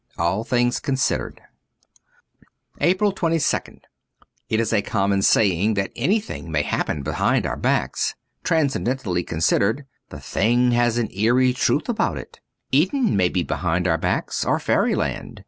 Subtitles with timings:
[0.17, 1.41] '^All Things Considered.^
[2.79, 3.81] 121 APRIL 22nd
[4.49, 9.85] IT is a common saying that anything may happen behind our backs: transcen dentally considered,
[10.09, 12.39] the thing has an eerie truth about it.
[12.71, 15.39] Eden may be behind our backs, or Fairyland.